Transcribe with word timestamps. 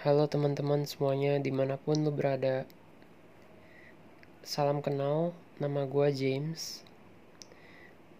Halo 0.00 0.24
teman-teman 0.24 0.88
semuanya 0.88 1.36
di 1.36 1.52
mana 1.52 1.76
pun 1.76 2.00
lo 2.00 2.08
berada. 2.08 2.64
Salam 4.40 4.80
kenal, 4.80 5.36
nama 5.60 5.84
gue 5.84 6.08
James. 6.16 6.80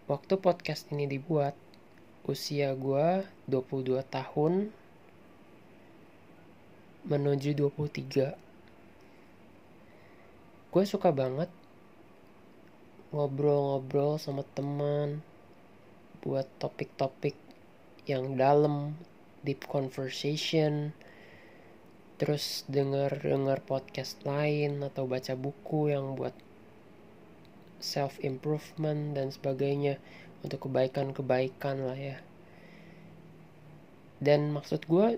Waktu 0.05 0.37
podcast 0.37 0.93
ini 0.93 1.09
dibuat 1.09 1.57
Usia 2.29 2.77
gue 2.77 3.25
22 3.49 3.97
tahun 4.13 4.69
Menuju 7.09 7.49
23 7.57 8.37
Gue 10.69 10.83
suka 10.85 11.09
banget 11.09 11.49
Ngobrol-ngobrol 13.09 14.21
sama 14.21 14.45
teman 14.53 15.25
Buat 16.21 16.45
topik-topik 16.61 17.33
yang 18.05 18.37
dalam 18.37 18.93
Deep 19.41 19.65
conversation 19.65 20.93
terus 22.21 22.69
denger 22.69 23.17
dengar 23.17 23.65
podcast 23.65 24.21
lain 24.21 24.85
atau 24.85 25.09
baca 25.09 25.33
buku 25.33 25.89
yang 25.89 26.13
buat 26.13 26.37
self 27.81 28.21
improvement 28.21 29.17
dan 29.17 29.33
sebagainya 29.33 29.97
untuk 30.45 30.69
kebaikan-kebaikan 30.69 31.81
lah 31.81 31.97
ya. 31.97 32.21
Dan 34.21 34.53
maksud 34.53 34.85
gue 34.85 35.17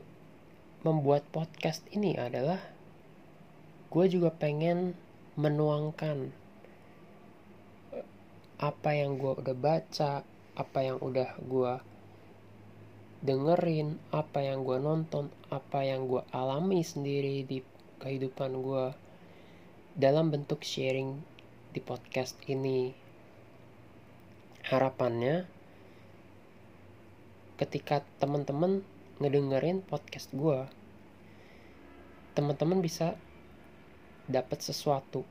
membuat 0.88 1.27
podcast 1.35 1.84
ini 1.91 2.16
adalah 2.16 2.63
gue 3.91 4.05
juga 4.07 4.31
pengen 4.31 4.95
menuangkan 5.35 6.31
apa 8.63 8.90
yang 8.95 9.20
gue 9.20 9.43
udah 9.43 9.57
baca 9.59 10.23
apa 10.55 10.79
yang 10.79 11.04
udah 11.04 11.35
gue 11.35 11.73
dengerin 13.23 14.04
apa 14.12 14.44
yang 14.44 14.68
gue 14.68 14.84
nonton, 14.84 15.32
apa 15.48 15.88
yang 15.88 16.12
gue 16.12 16.20
alami 16.35 16.84
sendiri 16.84 17.48
di 17.48 17.63
kehidupan 18.04 18.52
gue 18.60 18.85
dalam 19.96 20.27
bentuk 20.27 20.60
sharing 20.60 21.24
di 21.71 21.80
podcast 21.80 22.35
ini. 22.52 22.91
Harapannya 24.68 25.48
ketika 27.55 28.04
teman-teman 28.20 28.84
ngedengerin 29.24 29.80
podcast 29.87 30.27
gue, 30.35 30.68
teman-teman 32.35 32.84
bisa 32.84 33.15
dapat 34.27 34.60
sesuatu. 34.60 35.24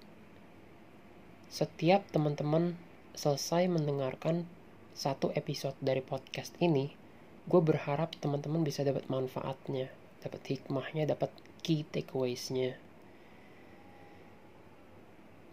Setiap 1.53 2.09
teman-teman 2.09 2.73
selesai 3.13 3.69
mendengarkan 3.69 4.49
satu 4.97 5.29
episode 5.37 5.77
dari 5.85 6.01
podcast 6.01 6.57
ini, 6.65 7.02
gue 7.47 7.61
berharap 7.61 8.15
teman-teman 8.23 8.63
bisa 8.63 8.87
dapat 8.87 9.07
manfaatnya 9.11 9.91
dapat 10.23 10.43
hikmahnya 10.47 11.11
dapat 11.11 11.35
key 11.67 11.83
takeaways-nya. 11.91 12.79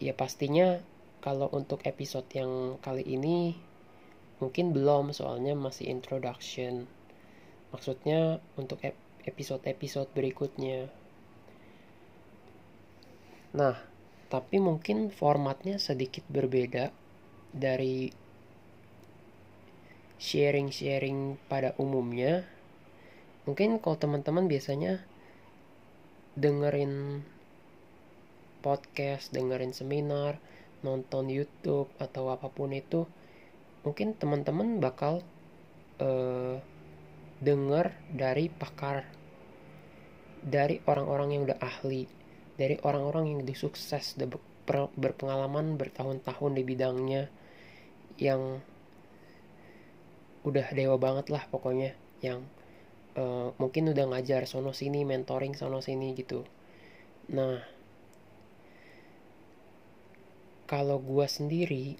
Ya 0.00 0.14
pastinya 0.14 0.80
kalau 1.20 1.50
untuk 1.52 1.84
episode 1.84 2.24
yang 2.32 2.80
kali 2.80 3.04
ini 3.04 3.58
mungkin 4.40 4.72
belum 4.72 5.12
soalnya 5.12 5.52
masih 5.58 5.90
introduction. 5.90 6.88
Maksudnya 7.74 8.40
untuk 8.56 8.80
episode-episode 9.26 10.08
berikutnya. 10.14 10.88
Nah 13.52 13.76
tapi 14.30 14.62
mungkin 14.62 15.10
formatnya 15.10 15.82
sedikit 15.82 16.22
berbeda 16.30 16.94
dari 17.50 18.14
sharing-sharing 20.20 21.40
pada 21.48 21.72
umumnya 21.80 22.44
mungkin 23.48 23.80
kalau 23.80 23.96
teman-teman 23.96 24.46
biasanya 24.46 25.00
dengerin 26.36 27.24
podcast, 28.60 29.32
dengerin 29.32 29.72
seminar, 29.72 30.36
nonton 30.84 31.32
YouTube 31.32 31.88
atau 31.96 32.30
apa 32.30 32.52
pun 32.52 32.70
itu, 32.76 33.08
mungkin 33.82 34.14
teman-teman 34.14 34.78
bakal 34.78 35.24
uh, 35.98 36.60
denger 37.40 37.96
dari 38.12 38.52
pakar, 38.52 39.08
dari 40.44 40.78
orang-orang 40.84 41.34
yang 41.34 41.42
udah 41.48 41.58
ahli, 41.58 42.04
dari 42.60 42.76
orang-orang 42.84 43.32
yang 43.32 43.38
udah 43.42 43.56
sukses, 43.56 44.14
udah 44.20 44.28
berpengalaman 44.94 45.80
bertahun-tahun 45.80 46.52
di 46.54 46.62
bidangnya, 46.62 47.22
yang 48.20 48.60
udah 50.40 50.72
dewa 50.72 50.96
banget 50.96 51.28
lah 51.28 51.44
pokoknya 51.52 51.92
yang 52.24 52.44
uh, 53.16 53.52
mungkin 53.60 53.92
udah 53.92 54.08
ngajar 54.08 54.48
sono 54.48 54.72
sini 54.72 55.04
mentoring 55.04 55.52
sono 55.52 55.84
sini 55.84 56.16
gitu. 56.16 56.44
Nah 57.32 57.60
kalau 60.64 61.02
gua 61.02 61.26
sendiri 61.26 61.98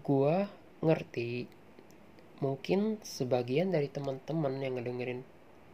gua 0.00 0.48
ngerti 0.80 1.50
mungkin 2.40 2.96
sebagian 3.04 3.68
dari 3.68 3.92
teman-teman 3.92 4.64
yang 4.64 4.80
ngedengerin 4.80 5.20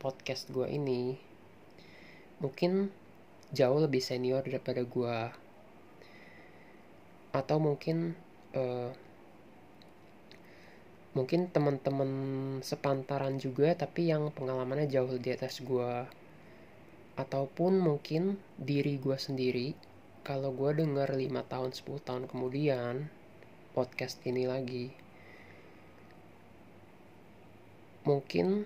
podcast 0.03 0.51
gua 0.51 0.67
ini 0.67 1.15
mungkin 2.43 2.91
jauh 3.55 3.79
lebih 3.79 4.03
senior 4.03 4.43
daripada 4.43 4.83
gua. 4.83 5.31
Atau 7.31 7.61
mungkin 7.61 8.17
uh, 8.57 8.91
mungkin 11.17 11.49
teman-teman 11.49 12.11
sepantaran 12.61 13.41
juga 13.41 13.73
tapi 13.73 14.13
yang 14.13 14.29
pengalamannya 14.37 14.85
jauh 14.85 15.17
di 15.17 15.33
atas 15.33 15.65
gue 15.65 16.05
ataupun 17.17 17.81
mungkin 17.81 18.37
diri 18.61 19.01
gue 19.01 19.17
sendiri. 19.17 19.73
Kalau 20.21 20.53
gue 20.53 20.77
denger 20.77 21.17
5 21.17 21.25
tahun 21.49 21.71
10 21.73 22.07
tahun 22.07 22.25
kemudian 22.29 23.09
podcast 23.73 24.21
ini 24.29 24.45
lagi 24.45 25.07
mungkin 28.07 28.63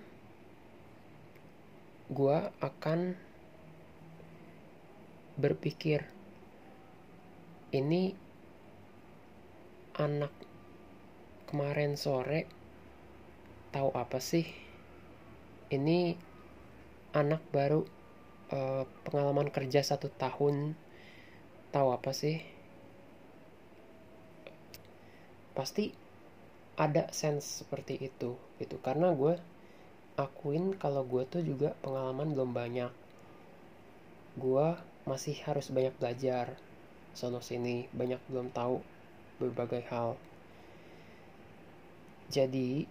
gue 2.13 2.37
akan 2.61 3.17
berpikir 5.41 6.05
ini 7.73 8.13
anak 9.97 10.29
kemarin 11.51 11.99
sore 11.99 12.47
tahu 13.75 13.91
apa 13.91 14.23
sih? 14.23 14.47
Ini 15.67 16.15
anak 17.11 17.43
baru 17.51 17.83
uh, 18.55 18.87
pengalaman 19.03 19.51
kerja 19.51 19.83
satu 19.83 20.07
tahun. 20.15 20.79
Tahu 21.75 21.87
apa 21.91 22.15
sih? 22.15 22.39
Pasti 25.51 25.91
ada 26.79 27.11
sense 27.11 27.67
seperti 27.67 27.99
itu 27.99 28.39
gitu. 28.55 28.79
Karena 28.79 29.11
gue 29.11 29.35
akuin 30.15 30.71
kalau 30.79 31.03
gue 31.03 31.27
tuh 31.27 31.43
juga 31.43 31.75
pengalaman 31.83 32.31
belum 32.31 32.55
banyak. 32.55 32.91
Gue 34.39 34.79
masih 35.03 35.35
harus 35.43 35.67
banyak 35.67 35.91
belajar 35.99 36.55
sono 37.11 37.43
sini. 37.43 37.91
Banyak 37.91 38.23
belum 38.31 38.55
tahu 38.55 38.79
berbagai 39.43 39.83
hal 39.91 40.15
jadi 42.31 42.87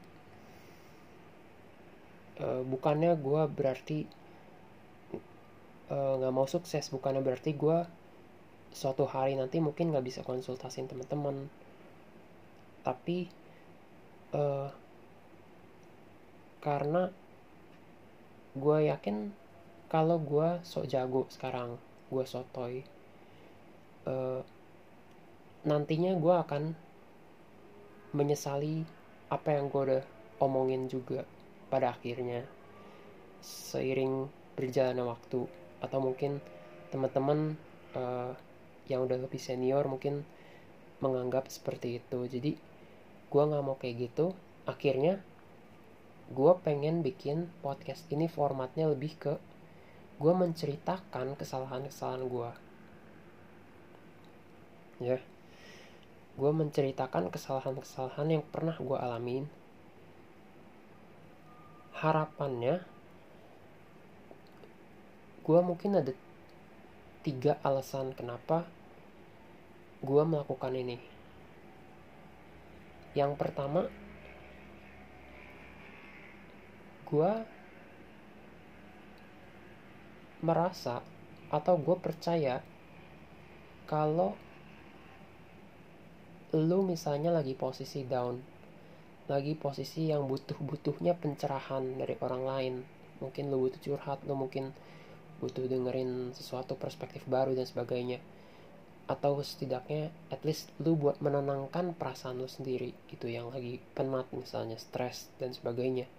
uh, 2.44 2.62
bukannya 2.68 3.16
gue 3.16 3.42
berarti 3.48 3.98
eh, 5.90 6.12
nggak 6.20 6.32
uh, 6.32 6.36
mau 6.36 6.46
sukses 6.46 6.92
bukannya 6.92 7.24
berarti 7.24 7.56
gue 7.56 7.78
suatu 8.70 9.02
hari 9.08 9.34
nanti 9.34 9.58
mungkin 9.58 9.90
nggak 9.90 10.06
bisa 10.06 10.20
konsultasin 10.22 10.86
teman-teman. 10.86 11.50
Tapi 12.86 13.26
uh, 14.36 14.70
karena 16.60 17.10
gue 18.54 18.78
yakin 18.92 19.32
kalau 19.90 20.22
gue 20.22 20.62
sok 20.62 20.86
jago 20.86 21.26
sekarang 21.32 21.80
gue 22.10 22.24
sotoy 22.26 22.82
uh, 24.06 24.42
nantinya 25.66 26.14
gue 26.14 26.34
akan 26.34 26.62
menyesali 28.14 28.82
apa 29.30 29.54
yang 29.54 29.70
gue 29.70 29.82
udah 29.86 30.02
omongin 30.42 30.90
juga 30.90 31.22
pada 31.70 31.94
akhirnya. 31.94 32.44
Seiring 33.40 34.28
berjalannya 34.58 35.06
waktu 35.06 35.48
atau 35.80 35.98
mungkin 36.02 36.44
teman-teman 36.92 37.56
uh, 37.96 38.36
yang 38.90 39.06
udah 39.06 39.16
lebih 39.16 39.40
senior 39.40 39.86
mungkin 39.86 40.26
menganggap 41.00 41.48
seperti 41.48 42.02
itu. 42.02 42.18
Jadi 42.26 42.52
gue 43.30 43.42
nggak 43.42 43.64
mau 43.64 43.78
kayak 43.80 44.10
gitu. 44.10 44.34
Akhirnya 44.68 45.22
gue 46.30 46.52
pengen 46.62 47.02
bikin 47.02 47.50
podcast 47.58 48.06
ini 48.10 48.30
formatnya 48.30 48.86
lebih 48.86 49.18
ke 49.18 49.34
gue 50.20 50.34
menceritakan 50.36 51.32
kesalahan-kesalahan 51.34 52.22
gue 52.28 52.50
ya 55.00 55.16
gue 56.40 56.52
menceritakan 56.56 57.28
kesalahan-kesalahan 57.28 58.40
yang 58.40 58.44
pernah 58.48 58.72
gue 58.80 58.96
alamin. 58.96 59.44
Harapannya 62.00 62.80
gue 65.44 65.60
mungkin 65.60 66.00
ada 66.00 66.16
tiga 67.20 67.60
alasan 67.60 68.16
kenapa 68.16 68.64
gue 70.00 70.22
melakukan 70.24 70.72
ini. 70.72 70.96
Yang 73.12 73.36
pertama 73.36 73.84
gue 77.04 77.32
merasa 80.40 81.04
atau 81.52 81.76
gue 81.76 81.96
percaya 82.00 82.64
kalau 83.84 84.40
lu 86.54 86.82
misalnya 86.82 87.30
lagi 87.30 87.54
posisi 87.54 88.02
down 88.02 88.60
lagi 89.30 89.54
posisi 89.54 90.10
yang 90.10 90.26
butuh-butuhnya 90.26 91.14
pencerahan 91.14 91.94
dari 91.94 92.18
orang 92.18 92.42
lain. 92.42 92.74
Mungkin 93.22 93.46
lu 93.46 93.70
butuh 93.70 93.78
curhat 93.78 94.26
lu 94.26 94.34
mungkin 94.34 94.74
butuh 95.38 95.70
dengerin 95.70 96.34
sesuatu 96.34 96.74
perspektif 96.74 97.22
baru 97.30 97.54
dan 97.54 97.62
sebagainya. 97.62 98.18
Atau 99.06 99.38
setidaknya 99.38 100.10
at 100.34 100.42
least 100.42 100.74
lu 100.82 100.98
buat 100.98 101.22
menenangkan 101.22 101.94
perasaan 101.94 102.42
lu 102.42 102.50
sendiri 102.50 102.90
gitu 103.06 103.30
yang 103.30 103.54
lagi 103.54 103.78
penat 103.94 104.26
misalnya 104.34 104.74
stres 104.82 105.30
dan 105.38 105.54
sebagainya. 105.54 106.10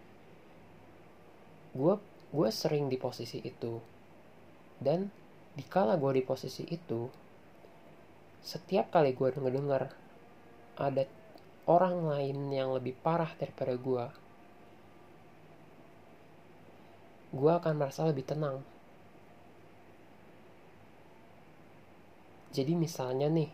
Gue 1.76 2.00
gue 2.32 2.48
sering 2.48 2.88
di 2.88 2.96
posisi 2.96 3.44
itu. 3.44 3.76
Dan 4.80 5.12
dikala 5.60 6.00
gue 6.00 6.16
di 6.16 6.24
posisi 6.24 6.64
itu 6.72 7.12
setiap 8.42 8.90
kali 8.90 9.14
gue 9.14 9.30
denger 9.36 9.54
dengar 9.54 9.84
ada 10.82 11.06
orang 11.70 12.10
lain 12.10 12.50
yang 12.50 12.74
lebih 12.74 12.98
parah 12.98 13.30
daripada 13.38 13.78
gue 13.78 14.06
gue 17.32 17.48
akan 17.48 17.80
merasa 17.80 18.04
lebih 18.04 18.28
tenang. 18.28 18.60
Jadi 22.52 22.76
misalnya 22.76 23.32
nih 23.32 23.48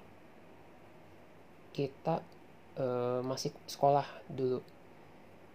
kita 1.77 2.25
uh, 2.81 3.21
masih 3.21 3.53
sekolah 3.69 4.09
dulu. 4.25 4.65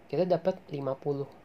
Kita 0.06 0.22
dapat 0.22 0.62
50 0.70 1.42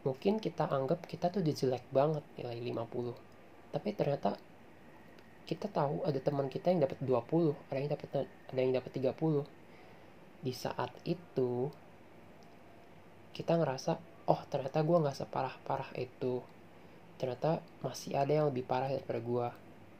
mungkin 0.00 0.40
kita 0.40 0.64
anggap 0.64 1.04
kita 1.04 1.28
tuh 1.28 1.44
jelek 1.44 1.84
banget 1.92 2.24
nilai 2.40 2.56
50 2.56 3.12
tapi 3.76 3.88
ternyata 3.92 4.40
kita 5.48 5.66
tahu 5.68 6.04
ada 6.06 6.18
teman 6.20 6.46
kita 6.48 6.72
yang 6.72 6.84
dapat 6.84 6.98
20 7.02 7.56
ada 7.72 7.78
yang 7.78 7.90
dapat 7.90 8.08
ada 8.28 8.60
yang 8.60 8.72
dapat 8.76 8.90
30 8.96 9.60
di 10.40 10.52
saat 10.56 10.92
itu 11.04 11.68
kita 13.36 13.56
ngerasa 13.60 14.00
oh 14.30 14.40
ternyata 14.46 14.84
gue 14.84 14.96
nggak 15.00 15.16
separah 15.16 15.54
parah 15.66 15.90
itu. 15.98 16.44
Ternyata 17.20 17.60
masih 17.84 18.16
ada 18.16 18.32
yang 18.32 18.46
lebih 18.48 18.64
parah 18.64 18.88
daripada 18.88 19.20
gue 19.20 19.46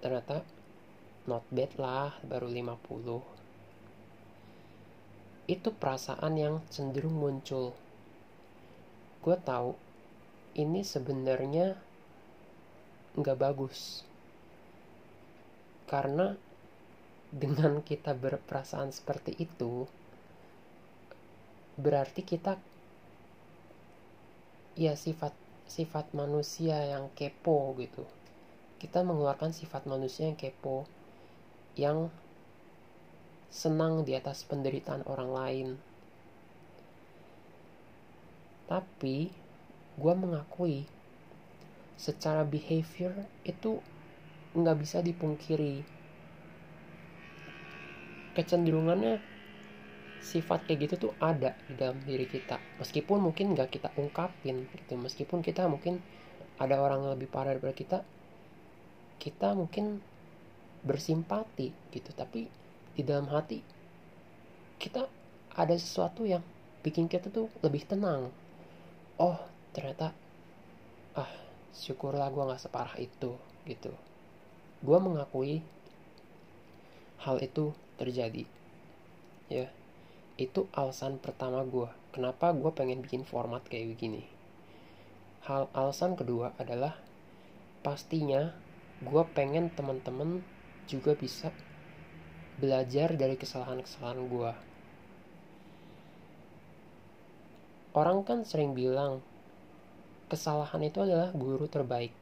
ternyata 0.00 0.36
not 1.28 1.44
bad 1.52 1.68
lah 1.76 2.16
baru 2.24 2.48
50 2.48 3.20
itu 5.50 5.68
perasaan 5.74 6.38
yang 6.38 6.62
cenderung 6.70 7.18
muncul. 7.18 7.74
Gue 9.20 9.36
tahu 9.36 9.76
ini 10.56 10.80
sebenarnya 10.86 11.76
nggak 13.18 13.36
bagus 13.36 14.06
karena 15.90 16.38
dengan 17.34 17.82
kita 17.82 18.14
berperasaan 18.14 18.94
seperti 18.94 19.34
itu 19.34 19.90
berarti 21.74 22.22
kita 22.22 22.54
ya 24.78 24.94
sifat 24.94 25.34
sifat 25.70 26.10
manusia 26.14 26.78
yang 26.82 27.10
kepo 27.14 27.74
gitu. 27.78 28.06
Kita 28.82 29.02
mengeluarkan 29.06 29.54
sifat 29.54 29.86
manusia 29.86 30.26
yang 30.26 30.38
kepo 30.38 30.86
yang 31.78 32.10
senang 33.50 34.02
di 34.02 34.14
atas 34.18 34.46
penderitaan 34.46 35.06
orang 35.06 35.30
lain. 35.30 35.68
Tapi 38.66 39.30
gue 39.98 40.14
mengakui 40.14 40.86
secara 41.98 42.46
behavior 42.46 43.12
itu 43.42 43.82
nggak 44.50 44.76
bisa 44.82 44.98
dipungkiri. 44.98 45.86
Kecenderungannya 48.34 49.22
sifat 50.20 50.68
kayak 50.68 50.78
gitu 50.86 50.94
tuh 51.08 51.12
ada 51.22 51.56
di 51.66 51.74
dalam 51.78 51.98
diri 52.02 52.26
kita. 52.26 52.58
Meskipun 52.82 53.18
mungkin 53.22 53.54
nggak 53.54 53.70
kita 53.70 53.88
ungkapin 53.96 54.66
gitu. 54.74 54.94
Meskipun 54.98 55.40
kita 55.40 55.66
mungkin 55.70 55.98
ada 56.60 56.76
orang 56.76 57.06
yang 57.06 57.12
lebih 57.16 57.30
parah 57.30 57.56
daripada 57.56 57.74
kita 57.74 57.98
kita 59.20 59.54
mungkin 59.54 60.00
bersimpati 60.82 61.70
gitu. 61.94 62.10
Tapi 62.12 62.46
di 62.96 63.02
dalam 63.06 63.30
hati 63.30 63.62
kita 64.80 65.06
ada 65.54 65.74
sesuatu 65.76 66.24
yang 66.24 66.42
bikin 66.82 67.06
kita 67.06 67.30
tuh 67.30 67.48
lebih 67.62 67.86
tenang. 67.86 68.32
Oh 69.20 69.38
ternyata 69.70 70.10
ah 71.14 71.30
syukurlah 71.70 72.30
gue 72.34 72.42
nggak 72.42 72.62
separah 72.62 72.96
itu 72.98 73.30
gitu 73.66 74.09
gue 74.80 74.98
mengakui 74.98 75.60
hal 77.20 77.36
itu 77.44 77.76
terjadi. 78.00 78.44
Ya 79.52 79.68
itu 80.40 80.64
alasan 80.72 81.20
pertama 81.20 81.60
gue 81.68 81.88
kenapa 82.16 82.56
gue 82.56 82.72
pengen 82.72 83.04
bikin 83.04 83.28
format 83.28 83.60
kayak 83.68 83.92
begini? 83.92 84.24
Hal 85.44 85.68
alasan 85.76 86.16
kedua 86.16 86.56
adalah 86.56 86.96
pastinya 87.80 88.52
gue 89.00 89.22
pengen 89.32 89.72
teman-teman 89.72 90.44
juga 90.84 91.16
bisa 91.16 91.48
belajar 92.60 93.16
dari 93.16 93.40
kesalahan-kesalahan 93.40 94.20
gue 94.28 94.52
orang 97.96 98.20
kan 98.22 98.44
sering 98.44 98.76
bilang 98.76 99.24
kesalahan 100.28 100.84
itu 100.84 101.00
adalah 101.00 101.32
guru 101.32 101.64
terbaik 101.66 102.12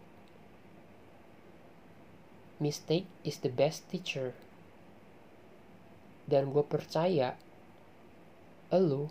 mistake 2.59 3.07
is 3.23 3.39
the 3.47 3.51
best 3.51 3.87
teacher. 3.87 4.35
Dan 6.27 6.51
gue 6.51 6.67
percaya, 6.67 7.39
lo 8.75 9.09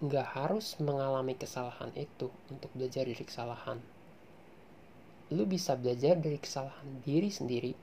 nggak 0.00 0.28
harus 0.38 0.78
mengalami 0.78 1.34
kesalahan 1.34 1.90
itu 1.98 2.30
untuk 2.46 2.70
belajar 2.72 3.04
dari 3.04 3.26
kesalahan. 3.26 3.78
Lo 5.34 5.42
bisa 5.44 5.74
belajar 5.74 6.14
dari 6.14 6.38
kesalahan 6.38 7.02
diri 7.02 7.28
sendiri, 7.28 7.74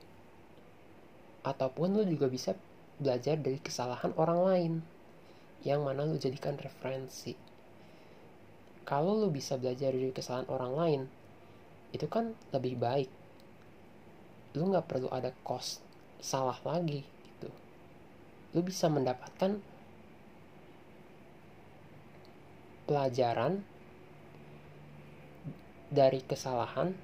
ataupun 1.44 2.00
lo 2.00 2.02
juga 2.08 2.26
bisa 2.32 2.56
belajar 2.96 3.36
dari 3.36 3.60
kesalahan 3.60 4.16
orang 4.16 4.40
lain, 4.40 4.72
yang 5.68 5.84
mana 5.84 6.08
lo 6.08 6.16
jadikan 6.16 6.56
referensi. 6.56 7.36
Kalau 8.88 9.12
lo 9.20 9.28
bisa 9.28 9.60
belajar 9.60 9.92
dari 9.92 10.10
kesalahan 10.10 10.48
orang 10.48 10.72
lain, 10.72 11.02
itu 11.92 12.08
kan 12.08 12.32
lebih 12.50 12.80
baik 12.80 13.23
lu 14.54 14.70
nggak 14.70 14.86
perlu 14.86 15.10
ada 15.10 15.34
cost 15.42 15.82
salah 16.22 16.56
lagi 16.62 17.02
gitu. 17.02 17.50
Lu 18.54 18.62
bisa 18.62 18.86
mendapatkan 18.86 19.58
pelajaran 22.86 23.66
dari 25.90 26.22
kesalahan 26.22 26.94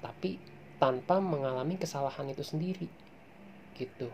tapi 0.00 0.40
tanpa 0.80 1.20
mengalami 1.20 1.76
kesalahan 1.78 2.26
itu 2.32 2.42
sendiri 2.42 2.88
gitu. 3.78 4.10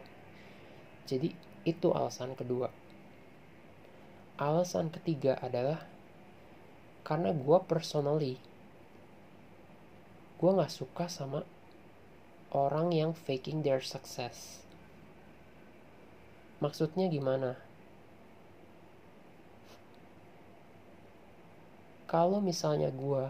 Jadi 1.06 1.32
itu 1.64 1.88
alasan 1.94 2.36
kedua. 2.36 2.68
Alasan 4.36 4.92
ketiga 4.92 5.40
adalah 5.40 5.80
karena 7.06 7.30
gue 7.32 7.58
personally 7.64 8.36
gue 10.36 10.50
nggak 10.52 10.68
suka 10.74 11.08
sama 11.08 11.40
orang 12.56 12.88
yang 12.96 13.12
faking 13.12 13.60
their 13.60 13.84
success. 13.84 14.64
Maksudnya 16.64 17.12
gimana? 17.12 17.60
Kalau 22.08 22.40
misalnya 22.40 22.88
gue 22.88 23.28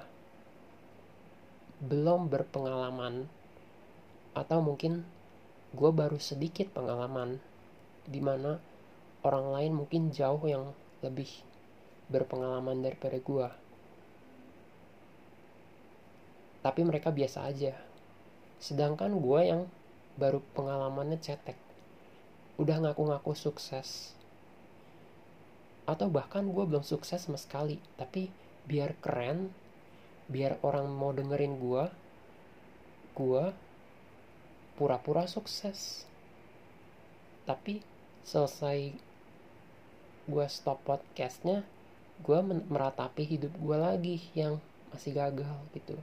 belum 1.82 2.30
berpengalaman 2.30 3.26
atau 4.32 4.62
mungkin 4.62 5.04
gue 5.76 5.90
baru 5.92 6.16
sedikit 6.16 6.72
pengalaman 6.72 7.36
di 8.06 8.22
mana 8.22 8.62
orang 9.26 9.52
lain 9.52 9.72
mungkin 9.74 10.14
jauh 10.14 10.40
yang 10.46 10.72
lebih 11.02 11.28
berpengalaman 12.08 12.80
daripada 12.80 13.18
gue 13.18 13.48
tapi 16.64 16.80
mereka 16.82 17.14
biasa 17.14 17.46
aja 17.46 17.85
sedangkan 18.62 19.20
gue 19.20 19.40
yang 19.44 19.62
baru 20.16 20.40
pengalamannya 20.56 21.20
cetek. 21.20 21.56
Udah 22.56 22.80
ngaku-ngaku 22.80 23.36
sukses. 23.36 24.16
Atau 25.84 26.08
bahkan 26.08 26.48
gue 26.48 26.64
belum 26.64 26.82
sukses 26.82 27.28
sama 27.28 27.36
sekali. 27.36 27.78
Tapi 28.00 28.32
biar 28.66 28.96
keren 28.98 29.52
biar 30.26 30.58
orang 30.66 30.90
mau 30.90 31.14
dengerin 31.14 31.62
gue 31.62 31.84
gue 33.14 33.44
pura-pura 34.74 35.28
sukses. 35.28 36.08
Tapi 37.46 37.84
selesai 38.26 38.90
gue 40.26 40.46
stop 40.50 40.82
podcastnya 40.82 41.62
gue 42.26 42.38
meratapi 42.66 43.22
hidup 43.22 43.54
gue 43.54 43.78
lagi 43.78 44.16
yang 44.34 44.58
masih 44.90 45.14
gagal 45.14 45.54
gitu 45.76 45.94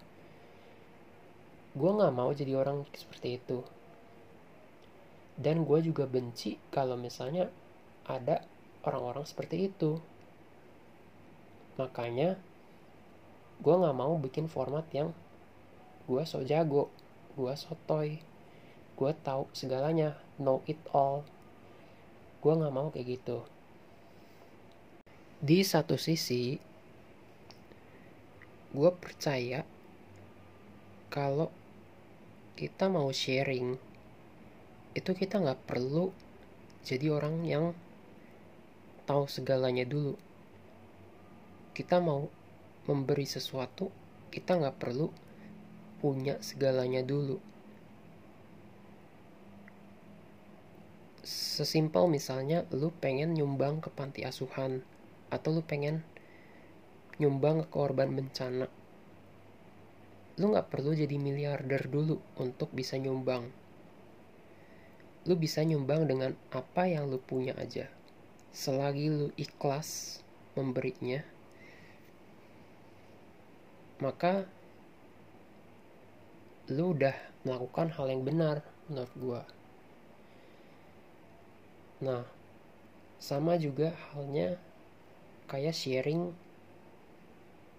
gue 1.74 1.89
nggak 1.89 2.13
mau 2.13 2.30
jadi 2.30 2.53
orang 2.53 2.86
seperti 2.94 3.42
itu. 3.42 3.65
Dan 5.34 5.65
gue 5.65 5.82
juga 5.82 6.06
benci 6.06 6.62
kalau 6.70 6.94
misalnya 6.94 7.50
ada 8.06 8.46
orang-orang 8.86 9.25
seperti 9.25 9.74
itu. 9.74 9.98
Makanya 11.82 12.38
gue 13.63 13.74
nggak 13.74 13.98
mau 13.98 14.13
bikin 14.22 14.46
format 14.46 14.86
yang 14.94 15.10
gue 16.03 16.22
so 16.27 16.44
jago 16.44 16.92
gue 17.39 17.53
sotoy 17.56 18.20
gue 18.94 19.12
tahu 19.25 19.50
segalanya 19.58 20.13
know 20.38 20.62
it 20.70 20.77
all. 20.94 21.25
Gue 22.46 22.53
nggak 22.53 22.74
mau 22.75 22.94
kayak 22.94 23.18
gitu. 23.18 23.42
Di 25.42 25.65
satu 25.65 25.98
sisi 25.98 26.62
gue 28.74 28.89
percaya 28.94 29.65
kalau 31.10 31.50
kita 32.54 32.86
mau 32.86 33.10
sharing 33.10 33.74
itu 34.94 35.12
kita 35.18 35.42
nggak 35.42 35.66
perlu 35.66 36.14
jadi 36.86 37.10
orang 37.10 37.42
yang 37.48 37.66
tahu 39.10 39.26
segalanya 39.26 39.88
dulu. 39.88 40.20
Kita 41.74 41.98
mau 41.98 42.30
memberi 42.86 43.26
sesuatu 43.26 43.90
kita 44.30 44.58
nggak 44.60 44.78
perlu 44.78 45.10
punya 45.98 46.38
segalanya 46.44 47.02
dulu. 47.02 47.42
Sesimpel 51.24 52.06
misalnya 52.12 52.68
lu 52.76 52.92
pengen 53.00 53.34
nyumbang 53.34 53.80
ke 53.80 53.90
panti 53.90 54.28
asuhan 54.28 54.84
atau 55.32 55.56
lu 55.56 55.64
pengen 55.64 56.04
nyumbang 57.18 57.64
ke 57.64 57.68
korban 57.72 58.12
bencana 58.12 58.68
lu 60.40 60.54
nggak 60.54 60.70
perlu 60.74 60.98
jadi 60.98 61.18
miliarder 61.18 61.86
dulu 61.90 62.18
untuk 62.42 62.74
bisa 62.74 62.98
nyumbang. 62.98 63.50
Lu 65.30 65.34
bisa 65.40 65.62
nyumbang 65.63 66.10
dengan 66.10 66.34
apa 66.52 66.90
yang 66.90 67.08
lu 67.08 67.22
punya 67.22 67.54
aja. 67.56 67.88
Selagi 68.54 69.10
lu 69.10 69.28
ikhlas 69.38 70.22
memberinya 70.54 71.25
maka 74.04 74.44
lu 76.68 76.92
udah 76.92 77.16
melakukan 77.48 77.88
hal 77.96 78.12
yang 78.12 78.28
benar 78.28 78.60
menurut 78.92 79.13
gua. 79.16 79.42
Nah 82.04 82.28
sama 83.16 83.56
juga 83.56 83.96
halnya 84.12 84.60
kayak 85.48 85.72
sharing 85.72 86.36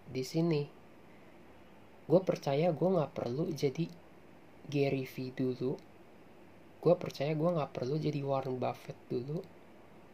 di 0.08 0.24
sini 0.24 0.73
gue 2.04 2.20
percaya 2.20 2.68
gue 2.68 2.88
nggak 2.88 3.12
perlu 3.16 3.48
jadi 3.52 3.88
Gary 4.68 5.04
V 5.08 5.32
dulu. 5.32 5.72
Gue 6.80 6.94
percaya 7.00 7.32
gue 7.32 7.50
nggak 7.50 7.72
perlu 7.72 7.96
jadi 7.96 8.20
Warren 8.20 8.60
Buffett 8.60 8.96
dulu. 9.08 9.40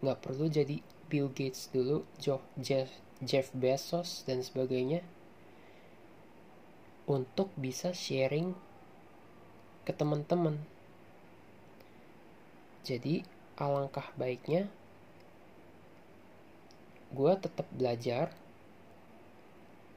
Nggak 0.02 0.18
perlu 0.22 0.46
jadi 0.46 0.78
Bill 1.10 1.30
Gates 1.34 1.66
dulu 1.74 2.06
Jeff, 2.22 2.90
Jeff 3.18 3.50
Bezos 3.50 4.22
dan 4.22 4.46
sebagainya 4.46 5.02
untuk 7.10 7.50
bisa 7.58 7.90
sharing 7.90 8.54
ke 9.82 9.90
teman-teman. 9.90 10.62
Jadi 12.86 13.26
alangkah 13.58 14.06
baiknya 14.14 14.70
gue 17.10 17.32
tetap 17.42 17.66
belajar 17.74 18.30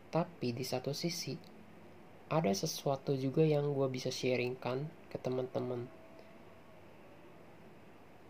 tapi 0.09 0.49
di 0.49 0.65
satu 0.65 0.91
sisi 0.97 1.52
ada 2.33 2.49
sesuatu 2.49 3.13
juga 3.13 3.45
yang 3.45 3.77
gue 3.77 3.85
bisa 3.93 4.09
sharingkan 4.09 4.89
ke 5.13 5.21
teman-teman. 5.21 5.85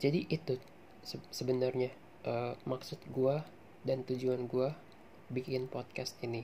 Jadi 0.03 0.27
itu 0.27 0.59
se 0.99 1.15
sebenarnya 1.31 1.87
uh, 2.27 2.59
maksud 2.67 2.99
gue 3.07 3.39
dan 3.87 4.03
tujuan 4.03 4.51
gue 4.51 4.75
bikin 5.31 5.71
podcast 5.71 6.19
ini. 6.19 6.43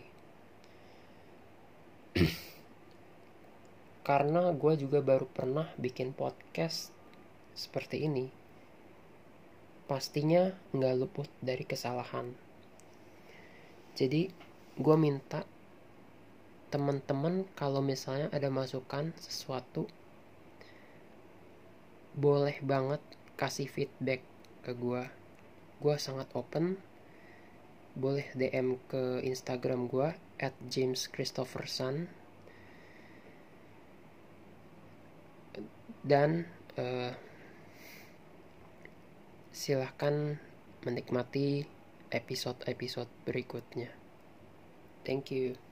Karena 4.07 4.55
gue 4.55 4.73
juga 4.79 5.03
baru 5.03 5.27
pernah 5.27 5.67
bikin 5.75 6.15
podcast 6.15 6.95
seperti 7.59 8.07
ini. 8.07 8.31
Pastinya 9.83 10.55
nggak 10.71 10.95
luput 10.95 11.27
dari 11.43 11.67
kesalahan. 11.67 12.31
Jadi 13.99 14.31
gue 14.79 14.95
minta 14.95 15.43
teman-teman 16.69 17.49
kalau 17.57 17.81
misalnya 17.81 18.29
ada 18.29 18.47
masukan 18.53 19.11
sesuatu 19.17 19.89
boleh 22.17 22.57
banget 22.65 23.01
kasih 23.39 23.69
feedback 23.71 24.25
ke 24.65 24.75
gue. 24.75 25.07
Gue 25.79 25.95
sangat 25.95 26.27
open. 26.35 26.75
Boleh 27.95 28.27
DM 28.35 28.77
ke 28.91 29.23
Instagram 29.23 29.87
gue 29.87 30.13
at 30.39 30.55
James 30.67 31.07
Christopherson 31.11 32.07
dan 35.99 36.47
uh, 36.79 37.11
silahkan 39.51 40.39
menikmati 40.87 41.67
episode-episode 42.07 43.11
berikutnya. 43.27 43.91
Thank 45.03 45.35
you. 45.35 45.68